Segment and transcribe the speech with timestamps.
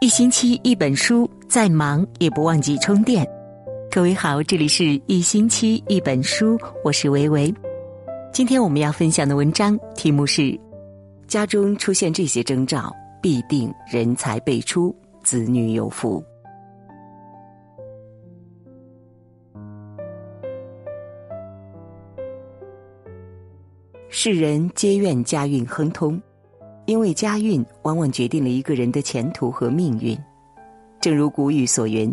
[0.00, 3.28] 一星期一本书，再忙也不忘记充电。
[3.90, 7.52] 各位好，这里是一星期一本书，我是维维。
[8.32, 10.56] 今天我们要分享的文章题目是：
[11.26, 14.94] 家中出现这些征兆，必定人才辈出，
[15.24, 16.22] 子女有福。
[24.08, 26.22] 世人皆愿家运亨通，
[26.88, 30.18] 因为家运往往决定了一个人的前途和命运。
[31.02, 32.10] 正如古语所云：“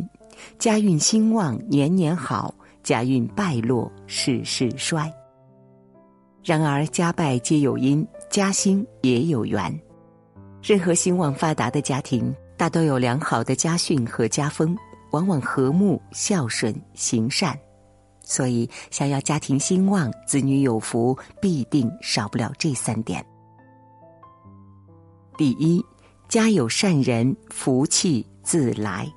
[0.60, 5.10] 家运兴旺年年好，家运败落事事衰。”
[6.44, 9.74] 然而家败皆有因，家兴也有缘。
[10.62, 14.76] 任何兴旺发达的家庭，大都有良好的家训和家风，
[15.12, 17.58] 往往和睦、孝顺、行善。
[18.26, 23.26] 所以，想要家庭兴旺、子女有福，必定少不了这三点。
[25.38, 25.84] 第一，
[26.30, 29.12] 家有善人，福气自来。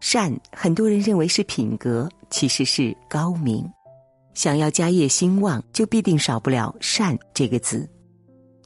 [0.00, 3.66] 善，很多人认为是品格，其实是高明。
[4.34, 7.88] 想要家业兴旺，就必定少不了“善”这个字。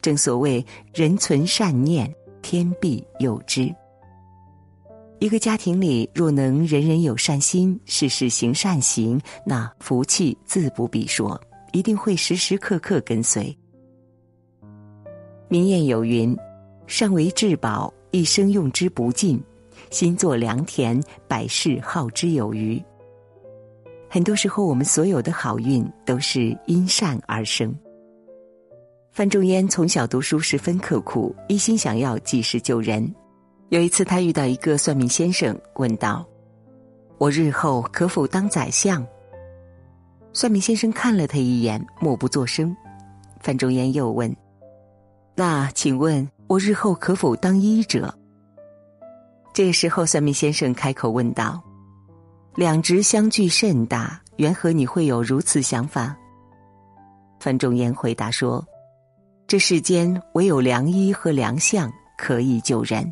[0.01, 3.73] 正所谓“人存善念，天必佑之”。
[5.21, 11.41] 一个家庭里，若能人人有善心，事事行善行，那福气自不必说，
[11.73, 13.57] 一定会时时刻刻跟随。
[15.51, 16.37] 民谚有云
[16.87, 19.39] ：“善为至宝，一生用之不尽；
[19.91, 22.83] 心作良田，百世耗之有余。”
[24.11, 27.75] 很多时候，我们所有的好运都是因善而生。
[29.11, 33.11] 范仲淹从小读书十分刻苦，一心想要济世救人。
[33.71, 36.27] 有一次，他遇到一个算命先生，问道
[37.19, 39.05] ：“我日后可否当宰相？”
[40.33, 42.75] 算命先生看了他一眼，默不作声。
[43.41, 44.35] 范仲淹又问
[45.39, 48.13] ：“那请问我日后可否当医者？”
[49.55, 51.63] 这时候，算命先生开口问道
[52.59, 56.17] ：“两职相距甚大，缘何你会有如此想法？”
[57.39, 58.67] 范仲淹回答说
[59.47, 63.09] ：“这世间唯有良医和良相可以救人。”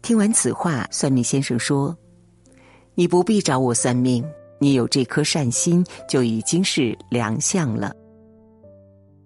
[0.00, 1.94] 听完此话，算命先生说
[2.96, 4.24] ：“你不必找我算命，
[4.58, 7.94] 你有这颗善心就已经是良相了。”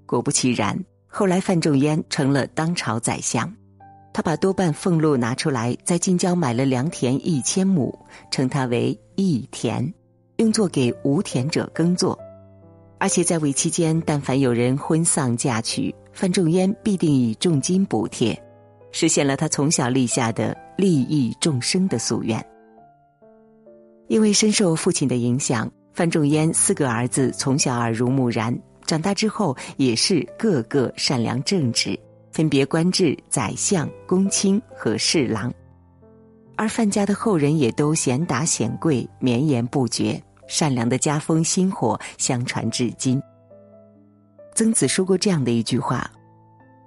[0.04, 0.76] 果不其然，
[1.14, 3.52] 后来范仲淹成了当朝宰相，
[4.14, 7.94] 他把多半俸禄拿出来，在近郊买了良田一千亩，
[8.30, 9.92] 称它为义田，
[10.36, 12.18] 用作给无田者耕作。
[12.98, 18.34] 而且在位期间，但凡有人婚丧嫁娶，范仲淹必定以重金补贴。
[18.90, 22.42] 实现了他从小立下的利益众生的夙愿。
[24.08, 28.58] 因为深受父亲的影响，范仲淹四个儿子从小耳濡目染，
[28.92, 31.98] 长大之后也是个个善良正直，
[32.30, 35.50] 分别官至宰相、公卿和侍郎。
[36.56, 43.18] 而范家的后人也都贤达显贵，绵延不绝，善良的家风薪火相传至今。
[44.54, 46.12] 曾子说过这样的一句话。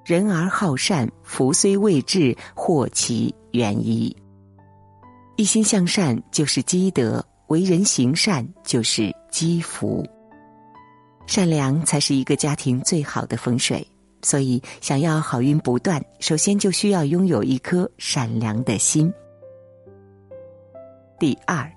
[0.06, 4.16] 人而好善，福虽未至，祸其远矣。
[5.38, 10.08] 一心向善就是积德，为人行善就是积福。
[11.28, 13.86] 善良才是一个家庭最好的风水，
[14.22, 19.14] 所以想要好运不断，首先就需要拥有一颗善良的心。
[21.20, 21.72] 第二，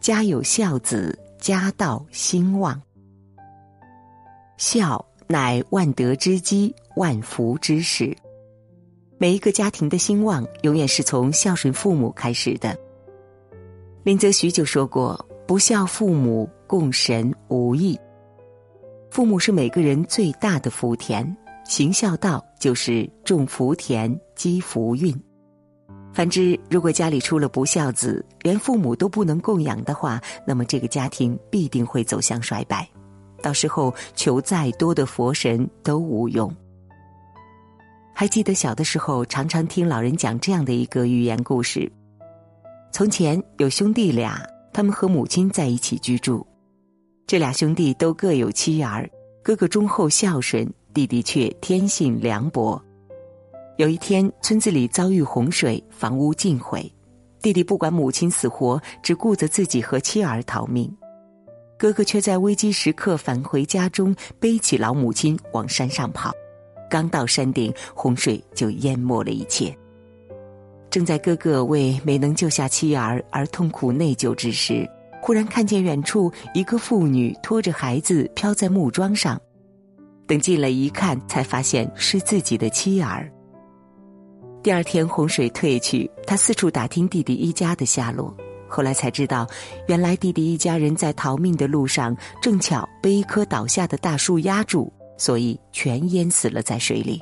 [0.00, 2.80] 家有孝子，家道兴旺。
[4.56, 5.04] 孝。
[5.26, 8.14] 乃万德之基，万福之始。
[9.16, 12.78] 每一个家庭的兴旺，永远是从孝顺父母开始的。
[14.02, 17.98] 林则徐就说过：“不孝父母，共神无益。”
[19.14, 21.24] 父母是每个人最大的福田，
[21.62, 25.14] 行孝道就是种福田、积福运。
[26.12, 32.88] 反之，如果家里出了不孝子，连父母都不能供养的话，那么这个家庭必定会走向衰败。
[33.40, 36.52] 到时候求再多的佛神都无用。
[38.12, 41.88] 还记得小的时候，常常听老人讲这样的一个寓言故事：
[42.90, 46.44] 从前有兄弟俩，他们和母亲在一起居住。
[47.26, 49.08] 这俩兄弟都各有妻儿，
[49.42, 52.80] 哥哥忠厚孝顺，弟弟却天性凉薄。
[53.78, 56.92] 有一天，村子里遭遇洪水，房屋尽毁，
[57.40, 60.94] 弟弟不管母亲死活，只顾着自己和妻儿逃命。
[61.78, 66.30] 哥哥却在危机时刻返回家中，背起老母亲往山上跑。
[66.90, 69.74] 刚到山顶，洪水就淹没了一切。
[70.90, 74.88] 正在哥哥为没能救下妻儿而痛苦内疚之时，
[75.26, 79.40] 忽然看见远处一个妇女拖着孩子飘在木桩上。
[80.26, 83.32] 等近了一看，才发现是自己的妻儿。
[84.62, 88.36] 第二天洪水退去，他四处打听弟弟一家的下落。
[88.68, 89.48] 后来才知道，
[89.88, 97.18] 原来弟弟一家人在逃命的路上，正巧被一棵倒下的大树压住，所以全淹死了在水里。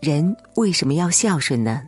[0.00, 1.80] 人为什么要孝顺呢？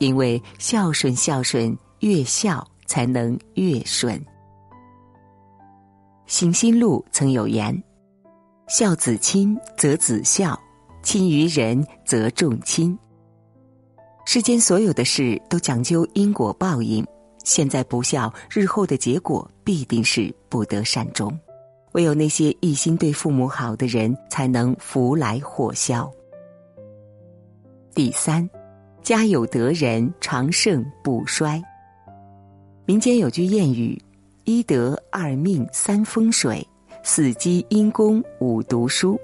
[0.00, 4.20] 因为孝顺孝顺，越孝才能越顺。
[6.26, 7.80] 行心路曾有言
[8.68, 10.58] ：“孝子亲则子孝，
[11.02, 12.98] 亲于人则重亲。”
[14.26, 17.06] 世间所有的事都讲究因果报应，
[17.44, 21.32] 现在不孝，日后的结果必定是不得善终。
[21.92, 26.10] 唯有那些一心对父母好的人，才能福来祸消。
[27.94, 28.46] 第三，
[29.02, 31.60] 家有德人，长盛不衰。
[32.88, 34.00] 民间有句谚语
[34.44, 36.66] ：“一德二命三风水，
[37.04, 39.20] 四积阴功五读书。”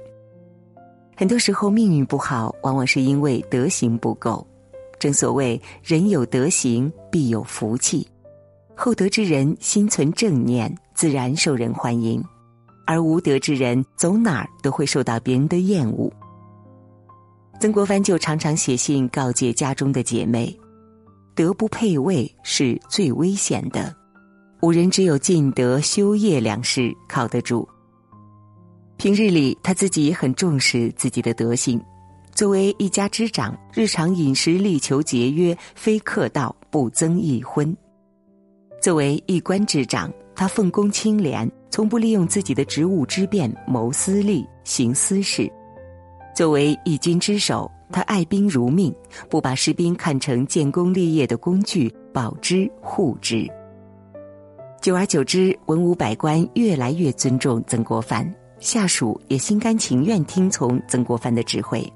[1.16, 4.46] 很多时候，命运不好，往往是因为德行不够。
[4.98, 8.06] 正所谓人有德行，必有福气。
[8.74, 12.20] 厚德之人心存正念，自然受人欢迎；
[12.86, 16.12] 而无德之人走哪儿都会受到别人的厌恶。
[17.60, 20.54] 曾国藩就常常写信告诫家中的姐妹
[21.34, 23.94] ：“德不配位是最危险的，
[24.62, 27.68] 五人只有尽德修业两事靠得住。”
[28.96, 31.82] 平日里他自己很重视自己的德行。
[32.32, 37.76] 作为一家之长，日常饮食力求节约，非客道，不增一荤。
[38.80, 45.50] 作为一官之长，他奉公清廉，从不利用自己的职务之便谋私利、行私事。
[46.34, 48.92] 作为一军之首，他爱兵如命，
[49.30, 53.48] 不把士兵看成建功立业的工具，保之护之。
[54.82, 61.88] 久而久之，文武百官越来越尊重曾国藩，下属也心甘情愿听从曾国藩的指挥。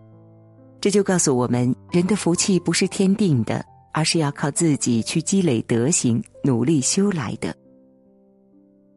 [0.81, 7.53] 这就告诉我们，人的福气不是天定的，而是要靠自己去积累德行、努力修来的。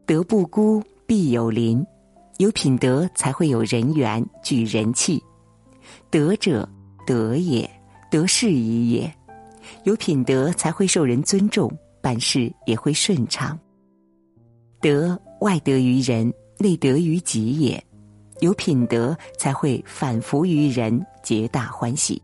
[0.06, 1.83] 德不孤，必有邻；
[2.38, 5.19] 有品德，才会有人缘、聚人气。
[6.12, 6.69] 德者，
[7.11, 7.69] 德也；
[8.09, 9.13] 德是宜也。
[9.83, 11.69] 有品德，才会受人尊重，
[11.99, 13.59] 办事也会顺畅。
[14.79, 17.83] 德，外德于人，内德于己也。
[18.39, 22.21] 有品德，才会反福于人，皆大欢喜。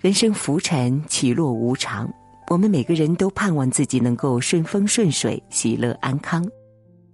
[0.00, 2.12] 人生浮沉，起落无常，
[2.48, 6.46] 我们每个人都盼望自己能够顺风顺水，喜乐安康。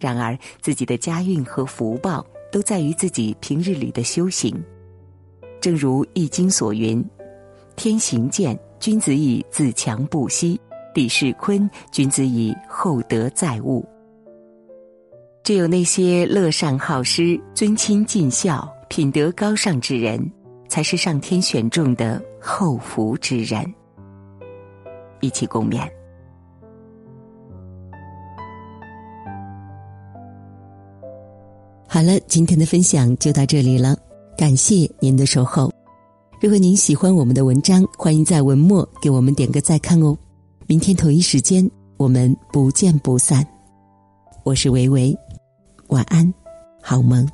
[0.01, 4.61] 然而，自己的家运和福报都在于自己平日里的修行。
[5.61, 7.05] 正如《易经》所云
[7.77, 10.59] ：“天行健，君子以自强不息；
[10.95, 13.87] 地势坤，君子以厚德载物。”
[15.43, 20.31] 只有那些乐善好施、尊亲尽孝、品德高尚之人，
[20.69, 23.65] 才是上天选中的厚福之人。
[25.21, 25.87] 一起共勉。
[31.87, 33.97] 好了，今天的分享就到这里了，
[34.41, 35.71] 感谢您的守候。
[36.41, 40.17] 如果您喜欢我们的文章，欢迎在文末给我们点个再看哦。
[40.67, 43.47] 明天同一时间，我们不见不散。
[44.43, 45.15] 我是维维。
[45.89, 46.33] 晚安，
[46.81, 47.29] 好梦。